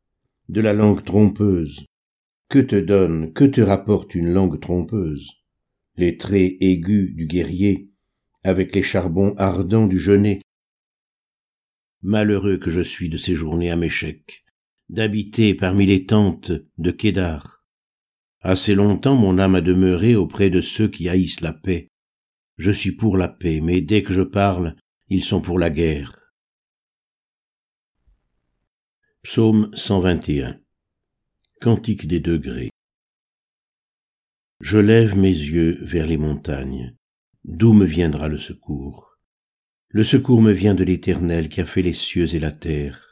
de 0.49 0.63
la 0.63 0.73
langue 0.73 1.05
trompeuse. 1.05 1.85
Que 2.49 2.61
te 2.61 2.77
donne, 2.77 3.35
que 3.35 3.45
te 3.45 3.61
rapporte 3.61 4.15
une 4.15 4.33
langue 4.33 4.59
trompeuse? 4.59 5.31
Les 5.97 6.17
traits 6.17 6.57
aigus 6.63 7.15
du 7.15 7.27
guerrier, 7.27 7.91
avec 8.45 8.75
les 8.75 8.83
charbons 8.83 9.35
ardents 9.37 9.87
du 9.87 10.01
genêt. 10.01 10.41
Malheureux 12.01 12.57
que 12.57 12.71
je 12.71 12.81
suis 12.81 13.11
de 13.11 13.19
séjourner 13.19 13.71
à 13.71 13.77
Méchec, 13.77 14.47
d'habiter 14.89 15.55
parmi 15.55 15.87
les 15.87 16.07
tentes 16.07 16.53
de 16.79 16.91
Kédar. 16.91 17.63
Assez 18.41 18.75
longtemps 18.75 19.17
mon 19.17 19.39
âme 19.39 19.57
a 19.57 19.61
demeuré 19.61 20.15
auprès 20.15 20.51
de 20.51 20.61
ceux 20.61 20.89
qui 20.89 21.09
haïssent 21.09 21.41
la 21.41 21.53
paix. 21.53 21.89
Je 22.57 22.71
suis 22.71 22.93
pour 22.93 23.17
la 23.17 23.29
paix, 23.29 23.61
mais 23.61 23.81
dès 23.81 24.03
que 24.03 24.13
je 24.13 24.23
parle, 24.23 24.77
ils 25.09 25.25
sont 25.25 25.41
pour 25.41 25.59
la 25.59 25.71
guerre. 25.71 26.19
Psaume 29.23 29.71
121 29.75 30.61
Cantique 31.61 32.07
des 32.07 32.21
degrés 32.21 32.71
Je 34.61 34.79
lève 34.79 35.17
mes 35.17 35.29
yeux 35.29 35.79
vers 35.83 36.07
les 36.07 36.17
montagnes. 36.17 36.97
D'où 37.45 37.73
me 37.73 37.85
viendra 37.85 38.29
le 38.29 38.39
secours? 38.39 39.19
Le 39.89 40.05
secours 40.05 40.43
me 40.43 40.53
vient 40.53 40.75
de 40.75 40.85
l'Éternel 40.85 41.49
qui 41.49 41.61
a 41.61 41.65
fait 41.65 41.83
les 41.83 41.93
cieux 41.93 42.35
et 42.35 42.39
la 42.39 42.53
terre. 42.53 43.08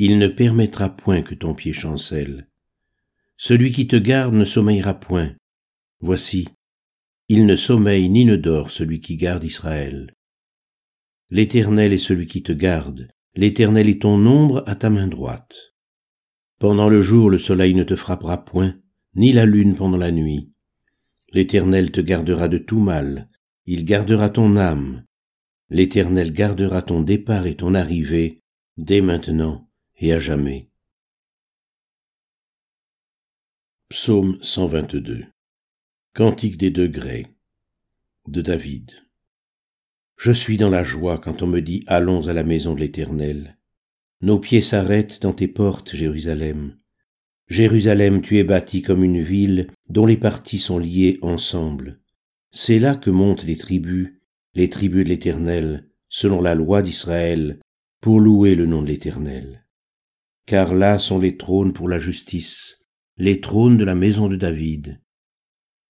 Il 0.00 0.18
ne 0.18 0.26
permettra 0.26 0.88
point 0.88 1.22
que 1.22 1.36
ton 1.36 1.54
pied 1.54 1.72
chancelle. 1.72 2.48
Celui 3.36 3.70
qui 3.70 3.86
te 3.86 3.94
garde 3.94 4.34
ne 4.34 4.44
sommeillera 4.44 4.94
point. 4.94 5.36
Voici, 6.00 6.48
il 7.28 7.46
ne 7.46 7.54
sommeille 7.54 8.08
ni 8.08 8.24
ne 8.24 8.34
dort 8.34 8.72
celui 8.72 9.00
qui 9.00 9.16
garde 9.16 9.44
Israël. 9.44 10.12
L'Éternel 11.30 11.92
est 11.92 11.98
celui 11.98 12.26
qui 12.26 12.42
te 12.42 12.50
garde, 12.50 13.08
l'Éternel 13.36 13.88
est 13.88 14.02
ton 14.02 14.26
ombre 14.26 14.64
à 14.66 14.74
ta 14.74 14.90
main 14.90 15.06
droite. 15.06 15.74
Pendant 16.58 16.88
le 16.88 17.00
jour 17.00 17.30
le 17.30 17.38
soleil 17.38 17.74
ne 17.74 17.84
te 17.84 17.94
frappera 17.94 18.44
point, 18.44 18.74
ni 19.14 19.32
la 19.32 19.46
lune 19.46 19.76
pendant 19.76 19.96
la 19.96 20.10
nuit. 20.10 20.52
L'Éternel 21.32 21.92
te 21.92 22.00
gardera 22.00 22.48
de 22.48 22.58
tout 22.58 22.80
mal, 22.80 23.30
il 23.64 23.84
gardera 23.84 24.28
ton 24.28 24.56
âme. 24.56 25.04
L'Éternel 25.70 26.32
gardera 26.32 26.82
ton 26.82 27.00
départ 27.00 27.46
et 27.46 27.54
ton 27.54 27.74
arrivée, 27.74 28.42
dès 28.76 29.00
maintenant 29.00 29.63
et 29.98 30.12
à 30.12 30.18
jamais. 30.18 30.68
Psaume 33.88 34.38
122 34.42 35.24
Cantique 36.14 36.56
des 36.56 36.70
degrés 36.70 37.26
de 38.26 38.40
David 38.40 38.90
Je 40.16 40.32
suis 40.32 40.56
dans 40.56 40.70
la 40.70 40.82
joie 40.82 41.18
quand 41.18 41.42
on 41.42 41.46
me 41.46 41.60
dit 41.60 41.84
Allons 41.86 42.26
à 42.26 42.32
la 42.32 42.42
maison 42.42 42.74
de 42.74 42.80
l'Éternel. 42.80 43.56
Nos 44.20 44.38
pieds 44.38 44.62
s'arrêtent 44.62 45.22
dans 45.22 45.32
tes 45.32 45.48
portes, 45.48 45.94
Jérusalem. 45.94 46.76
Jérusalem, 47.48 48.20
tu 48.22 48.38
es 48.38 48.44
bâtie 48.44 48.82
comme 48.82 49.04
une 49.04 49.20
ville 49.20 49.68
dont 49.88 50.06
les 50.06 50.16
parties 50.16 50.58
sont 50.58 50.78
liées 50.78 51.18
ensemble. 51.22 52.00
C'est 52.50 52.78
là 52.78 52.96
que 52.96 53.10
montent 53.10 53.44
les 53.44 53.56
tribus, 53.56 54.14
les 54.54 54.70
tribus 54.70 55.04
de 55.04 55.10
l'Éternel, 55.10 55.88
selon 56.08 56.40
la 56.40 56.54
loi 56.54 56.82
d'Israël, 56.82 57.60
pour 58.00 58.20
louer 58.20 58.54
le 58.54 58.66
nom 58.66 58.82
de 58.82 58.88
l'Éternel 58.88 59.63
car 60.46 60.74
là 60.74 60.98
sont 60.98 61.18
les 61.18 61.36
trônes 61.36 61.72
pour 61.72 61.88
la 61.88 61.98
justice, 61.98 62.82
les 63.16 63.40
trônes 63.40 63.78
de 63.78 63.84
la 63.84 63.94
maison 63.94 64.28
de 64.28 64.36
David. 64.36 65.00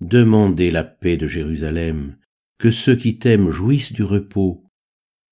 Demandez 0.01 0.71
la 0.71 0.85
paix 0.85 1.17
de 1.17 1.27
Jérusalem, 1.27 2.19
que 2.59 2.71
ceux 2.71 2.97
qui 2.97 3.19
t'aiment 3.19 3.51
jouissent 3.51 3.93
du 3.93 4.05
repos, 4.05 4.65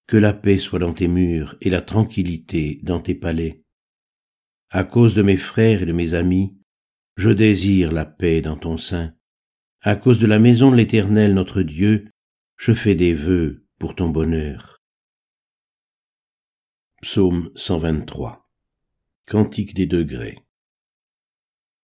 que 0.07 0.17
la 0.17 0.33
paix 0.33 0.59
soit 0.59 0.79
dans 0.79 0.93
tes 0.93 1.09
murs 1.09 1.57
et 1.61 1.71
la 1.71 1.83
tranquillité 1.83 2.81
dans 2.83 3.01
tes 3.01 3.15
palais. 3.15 3.63
À 4.71 4.85
cause 4.85 5.15
de 5.15 5.23
mes 5.23 5.37
frères 5.37 5.83
et 5.83 5.87
de 5.87 5.93
mes 5.93 6.15
amis, 6.15 6.57
je 7.17 7.31
désire 7.31 7.93
la 7.93 8.07
paix 8.07 8.41
dans 8.41 8.57
ton 8.57 8.79
sein. 8.79 9.15
À 9.83 9.97
cause 9.97 10.19
de 10.19 10.27
la 10.27 10.39
maison 10.39 10.71
de 10.71 10.77
l'Éternel 10.77 11.35
notre 11.35 11.63
Dieu, 11.63 12.11
je 12.57 12.73
fais 12.73 12.95
des 12.95 13.15
vœux 13.15 13.67
pour 13.79 13.95
ton 13.95 14.09
bonheur. 14.09 14.81
Psaume 17.03 17.51
123 17.57 18.42
Cantique 19.29 19.75
des 19.75 19.87
degrés. 19.87 20.41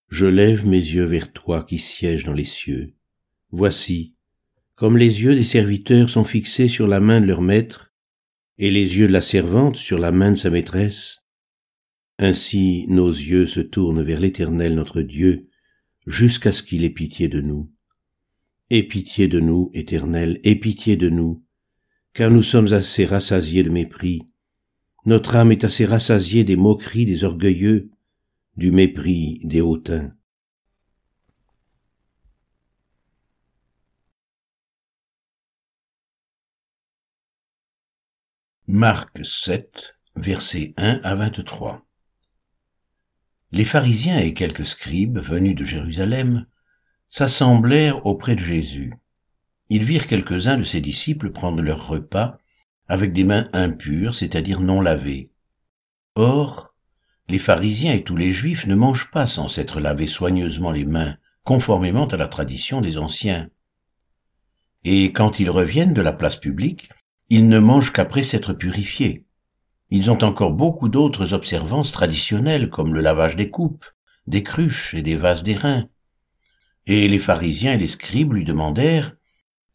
Je 0.08 0.26
lève 0.26 0.66
mes 0.66 0.76
yeux 0.76 1.04
vers 1.04 1.32
toi 1.32 1.62
qui 1.62 1.78
sièges 1.78 2.24
dans 2.24 2.34
les 2.34 2.44
cieux. 2.44 2.94
Voici, 3.50 4.16
comme 4.74 4.98
les 4.98 5.22
yeux 5.22 5.36
des 5.36 5.44
serviteurs 5.44 6.10
sont 6.10 6.24
fixés 6.24 6.68
sur 6.68 6.88
la 6.88 6.98
main 6.98 7.20
de 7.20 7.26
leur 7.26 7.40
maître, 7.40 7.94
et 8.58 8.70
les 8.72 8.98
yeux 8.98 9.06
de 9.06 9.12
la 9.12 9.22
servante 9.22 9.76
sur 9.76 9.98
la 9.98 10.10
main 10.10 10.32
de 10.32 10.36
sa 10.36 10.50
maîtresse, 10.50 11.20
ainsi 12.18 12.84
nos 12.88 13.08
yeux 13.08 13.46
se 13.46 13.60
tournent 13.60 14.02
vers 14.02 14.18
l'Éternel 14.18 14.74
notre 14.74 15.00
Dieu, 15.00 15.48
jusqu'à 16.06 16.50
ce 16.50 16.64
qu'il 16.64 16.84
ait 16.84 16.90
pitié 16.90 17.28
de 17.28 17.40
nous. 17.40 17.72
Aie 18.68 18.82
pitié 18.82 19.28
de 19.28 19.38
nous, 19.38 19.70
Éternel, 19.74 20.40
aie 20.42 20.56
pitié 20.56 20.96
de 20.96 21.08
nous, 21.08 21.44
car 22.14 22.32
nous 22.32 22.42
sommes 22.42 22.72
assez 22.72 23.06
rassasiés 23.06 23.62
de 23.62 23.70
mépris, 23.70 24.28
notre 25.08 25.36
âme 25.36 25.52
est 25.52 25.64
assez 25.64 25.86
rassasiée 25.86 26.44
des 26.44 26.56
moqueries 26.56 27.06
des 27.06 27.24
orgueilleux, 27.24 27.90
du 28.58 28.70
mépris 28.70 29.40
des 29.42 29.62
hautains. 29.62 30.12
Marc 38.66 39.24
7, 39.24 39.94
versets 40.16 40.74
1 40.76 41.00
à 41.02 41.14
23. 41.14 41.86
Les 43.52 43.64
pharisiens 43.64 44.18
et 44.18 44.34
quelques 44.34 44.66
scribes 44.66 45.20
venus 45.20 45.54
de 45.54 45.64
Jérusalem 45.64 46.44
s'assemblèrent 47.08 48.04
auprès 48.04 48.34
de 48.34 48.40
Jésus. 48.40 48.92
Ils 49.70 49.84
virent 49.84 50.06
quelques-uns 50.06 50.58
de 50.58 50.64
ses 50.64 50.82
disciples 50.82 51.32
prendre 51.32 51.62
leur 51.62 51.88
repas 51.88 52.38
avec 52.88 53.12
des 53.12 53.24
mains 53.24 53.48
impures, 53.52 54.14
c'est-à-dire 54.14 54.60
non 54.60 54.80
lavées. 54.80 55.30
Or, 56.14 56.74
les 57.28 57.38
pharisiens 57.38 57.92
et 57.92 58.02
tous 58.02 58.16
les 58.16 58.32
juifs 58.32 58.66
ne 58.66 58.74
mangent 58.74 59.10
pas 59.10 59.26
sans 59.26 59.48
s'être 59.48 59.80
lavés 59.80 60.06
soigneusement 60.06 60.72
les 60.72 60.86
mains, 60.86 61.16
conformément 61.44 62.06
à 62.06 62.16
la 62.16 62.28
tradition 62.28 62.80
des 62.80 62.96
anciens. 62.96 63.50
Et 64.84 65.12
quand 65.12 65.38
ils 65.38 65.50
reviennent 65.50 65.92
de 65.92 66.00
la 66.00 66.12
place 66.12 66.36
publique, 66.36 66.88
ils 67.28 67.48
ne 67.48 67.58
mangent 67.58 67.92
qu'après 67.92 68.22
s'être 68.22 68.54
purifiés. 68.54 69.26
Ils 69.90 70.10
ont 70.10 70.22
encore 70.24 70.52
beaucoup 70.52 70.88
d'autres 70.88 71.34
observances 71.34 71.92
traditionnelles 71.92 72.70
comme 72.70 72.94
le 72.94 73.00
lavage 73.00 73.36
des 73.36 73.50
coupes, 73.50 73.84
des 74.26 74.42
cruches 74.42 74.94
et 74.94 75.02
des 75.02 75.16
vases 75.16 75.42
d'airain. 75.42 75.88
Et 76.86 77.06
les 77.08 77.18
pharisiens 77.18 77.74
et 77.74 77.78
les 77.78 77.88
scribes 77.88 78.32
lui 78.32 78.44
demandèrent 78.44 79.17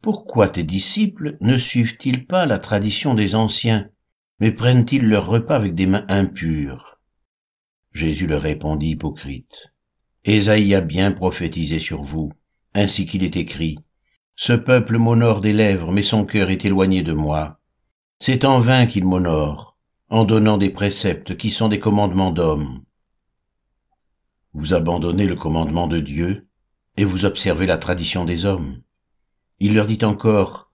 pourquoi 0.03 0.49
tes 0.49 0.63
disciples 0.63 1.37
ne 1.39 1.57
suivent-ils 1.57 2.27
pas 2.27 2.45
la 2.45 2.59
tradition 2.59 3.15
des 3.15 3.35
anciens 3.35 3.89
mais 4.39 4.51
prennent-ils 4.51 5.07
leur 5.07 5.27
repas 5.27 5.55
avec 5.55 5.73
des 5.75 5.85
mains 5.85 6.05
impures? 6.09 6.99
Jésus 7.93 8.27
leur 8.27 8.41
répondit, 8.41 8.89
hypocrite. 8.89 9.71
Ésaïe 10.25 10.75
a 10.75 10.81
bien 10.81 11.13
prophétisé 11.13 11.79
sur 11.79 12.03
vous, 12.03 12.33
ainsi 12.73 13.05
qu'il 13.05 13.23
est 13.23 13.37
écrit. 13.37 13.79
Ce 14.35 14.51
peuple 14.51 14.97
m'honore 14.97 15.39
des 15.39 15.53
lèvres, 15.53 15.93
mais 15.93 16.03
son 16.03 16.25
cœur 16.25 16.49
est 16.49 16.65
éloigné 16.65 17.03
de 17.03 17.13
moi. 17.13 17.61
C'est 18.19 18.43
en 18.43 18.59
vain 18.59 18.85
qu'il 18.85 19.05
m'honore, 19.05 19.77
en 20.09 20.25
donnant 20.25 20.57
des 20.57 20.71
préceptes 20.71 21.37
qui 21.37 21.49
sont 21.49 21.69
des 21.69 21.79
commandements 21.79 22.31
d'hommes. 22.31 22.83
Vous 24.53 24.73
abandonnez 24.73 25.27
le 25.27 25.35
commandement 25.35 25.87
de 25.87 26.01
Dieu, 26.01 26.49
et 26.97 27.05
vous 27.05 27.23
observez 27.23 27.67
la 27.67 27.77
tradition 27.77 28.25
des 28.25 28.45
hommes. 28.45 28.81
Il 29.59 29.75
leur 29.75 29.85
dit 29.85 29.99
encore, 30.03 30.69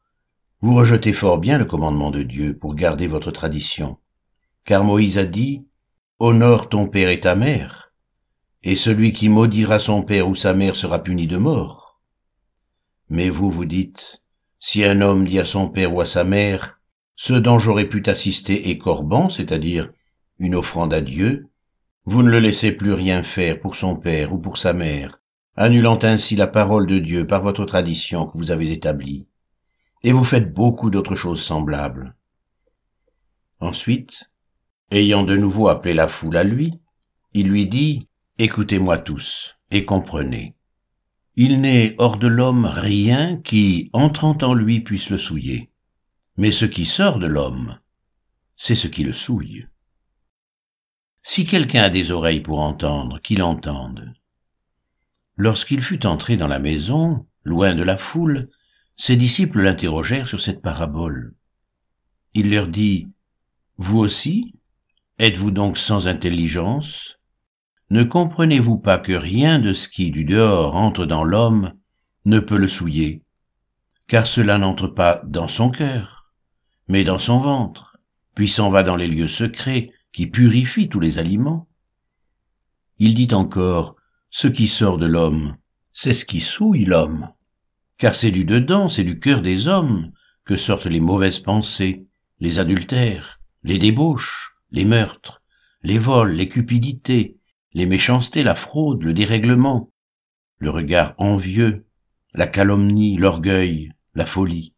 Vous 0.62 0.75
rejetez 0.75 1.13
fort 1.13 1.38
bien 1.38 1.57
le 1.57 1.65
commandement 1.65 2.12
de 2.12 2.24
Dieu 2.24 2.57
pour 2.57 2.75
garder 2.75 3.07
votre 3.07 3.31
tradition. 3.31 3.98
Car 4.65 4.83
Moïse 4.83 5.17
a 5.17 5.25
dit, 5.25 5.65
Honore 6.19 6.69
ton 6.69 6.88
père 6.88 7.09
et 7.09 7.21
ta 7.21 7.36
mère, 7.36 7.93
et 8.63 8.75
celui 8.75 9.13
qui 9.13 9.29
maudira 9.29 9.79
son 9.79 10.03
père 10.03 10.27
ou 10.27 10.36
sa 10.36 10.53
mère 10.53 10.75
sera 10.75 11.00
puni 11.00 11.27
de 11.27 11.38
mort. 11.38 12.00
Mais 13.09 13.29
vous 13.29 13.50
vous 13.50 13.65
dites, 13.65 14.21
si 14.59 14.83
un 14.83 15.01
homme 15.01 15.25
dit 15.25 15.39
à 15.39 15.45
son 15.45 15.69
père 15.69 15.93
ou 15.93 16.01
à 16.01 16.05
sa 16.05 16.24
mère, 16.24 16.79
ce 17.15 17.33
dont 17.33 17.59
j'aurais 17.59 17.88
pu 17.88 18.01
t'assister 18.01 18.69
est 18.69 18.77
corban, 18.77 19.29
c'est-à-dire 19.29 19.91
une 20.39 20.55
offrande 20.55 20.93
à 20.93 21.01
Dieu, 21.01 21.48
vous 22.05 22.24
ne 22.24 22.29
le 22.29 22.39
laissez 22.39 22.71
plus 22.71 22.93
rien 22.93 23.24
faire 23.24 23.59
pour 23.59 23.75
son 23.75 23.95
père 23.95 24.33
ou 24.33 24.38
pour 24.38 24.57
sa 24.57 24.74
mère, 24.74 25.19
annulant 25.60 26.00
ainsi 26.04 26.38
la 26.38 26.48
parole 26.48 26.88
de 26.88 27.00
Dieu 27.00 27.28
par 27.28 27.44
votre 27.44 27.66
tradition 27.66 28.25
que 28.25 28.38
vous 28.38 28.50
avez 28.50 28.72
établie. 28.72 29.28
Et 30.04 30.13
vous 30.13 30.24
faites 30.24 30.54
beaucoup 30.54 30.89
d'autres 30.89 31.18
choses 31.18 31.44
semblables. 31.44 32.16
Ensuite, 33.60 34.32
ayant 34.89 35.24
de 35.24 35.36
nouveau 35.36 35.68
appelé 35.68 35.94
la 35.94 36.08
foule 36.08 36.38
à 36.38 36.46
lui, 36.46 36.80
il 37.34 37.50
lui 37.50 37.68
dit, 37.68 38.00
Écoutez-moi 38.38 39.00
tous 39.00 39.58
et 39.70 39.84
comprenez. 39.84 40.56
Il 41.36 41.60
n'est 41.60 41.94
hors 41.98 42.16
de 42.16 42.28
l'homme 42.28 42.66
rien 42.66 43.36
qui, 43.36 43.89
entrant 43.92 44.38
en 44.42 44.54
lui, 44.54 44.80
puisse 44.80 45.10
le 45.10 45.18
souiller. 45.18 45.70
Mais 46.38 46.54
ce 46.54 46.63
qui 46.63 46.86
sort 46.86 47.20
de 47.20 47.28
l'homme, 47.28 47.78
c'est 48.56 48.75
ce 48.75 48.88
qui 48.88 49.04
le 49.04 49.13
souille. 49.13 49.68
Si 51.22 51.46
quelqu'un 51.46 51.84
a 51.84 51.89
des 51.89 52.12
oreilles 52.12 52.39
pour 52.39 52.62
entendre, 52.62 53.20
qu'il 53.20 53.44
entende. 53.44 54.13
Lorsqu'il 55.39 55.81
fut 55.81 56.05
entré 56.05 56.36
dans 56.36 56.50
la 56.50 56.60
maison, 56.60 57.25
loin 57.46 57.74
de 57.74 57.81
la 57.81 57.96
foule, 57.96 58.50
ses 58.98 59.15
disciples 59.15 59.62
l'interrogèrent 59.62 60.27
sur 60.27 60.41
cette 60.41 60.62
parabole. 60.62 61.34
Il 62.34 62.51
leur 62.51 62.67
dit, 62.67 63.08
Vous 63.77 64.00
aussi, 64.00 64.53
êtes-vous 65.17 65.51
donc 65.51 65.77
sans 65.77 66.10
intelligence? 66.10 67.22
Ne 67.89 68.03
comprenez-vous 68.03 68.79
pas 68.79 68.98
que 68.98 69.13
rien 69.13 69.60
de 69.60 69.72
ce 69.72 69.88
qui 69.88 70.12
du 70.12 70.25
dehors 70.25 70.75
entre 70.75 71.05
dans 71.05 71.24
l'homme 71.24 71.72
ne 72.25 72.41
peut 72.41 72.58
le 72.58 72.67
souiller, 72.67 73.24
car 74.08 74.27
cela 74.27 74.58
n'entre 74.58 74.89
pas 74.89 75.22
dans 75.24 75.48
son 75.48 75.69
cœur, 75.69 76.34
mais 76.89 77.05
dans 77.05 77.17
son 77.17 77.39
ventre, 77.39 77.96
puis 78.36 78.50
s'en 78.50 78.69
va 78.69 78.84
dans 78.84 78.98
les 78.98 79.08
lieux 79.08 79.29
secrets 79.29 79.93
qui 80.12 80.27
purifient 80.27 80.89
tous 80.89 81.00
les 81.00 81.17
aliments 81.17 81.69
Il 82.98 83.15
dit 83.15 83.34
encore, 83.34 83.96
ce 84.29 84.48
qui 84.48 84.67
sort 84.67 84.98
de 84.98 85.07
l'homme, 85.07 85.57
c'est 85.91 86.13
ce 86.13 86.25
qui 86.25 86.39
souille 86.39 86.86
l'homme, 86.86 87.31
car 87.98 88.15
c'est 88.15 88.31
du 88.31 88.45
dedans, 88.45 88.88
c'est 88.88 89.03
du 89.03 89.19
cœur 89.19 89.41
des 89.41 89.67
hommes 89.67 90.12
que 90.45 90.55
sortent 90.55 90.86
les 90.86 91.00
mauvaises 91.00 91.39
pensées, 91.39 92.05
les 92.39 92.59
adultères, 92.59 93.41
les 93.63 93.77
débauches, 93.77 94.55
les 94.71 94.86
meurtres, 94.86 95.41
les 95.83 95.98
vols, 95.98 96.31
les 96.31 96.48
cupidités, 96.48 97.38
les 97.74 97.85
méchancetés, 97.85 98.44
la 98.44 98.55
fraude, 98.55 99.03
le 99.03 99.13
dérèglement, 99.13 99.92
le 100.57 100.70
regard 100.70 101.15
envieux, 101.18 101.85
la 102.33 102.48
calomnie, 102.48 103.18
l'orgueil, 103.18 103.92
la 104.13 104.25
folie, 104.25 104.74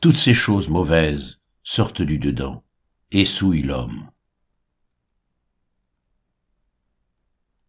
toutes 0.00 0.16
ces 0.16 0.34
choses 0.34 0.68
mauvaises 0.68 1.40
sortent 1.62 2.02
du 2.02 2.18
dedans 2.18 2.64
et 3.12 3.24
souillent 3.24 3.62
l'homme. 3.62 4.10